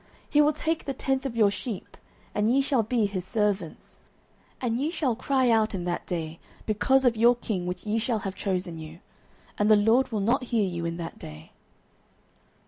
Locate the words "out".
5.51-5.75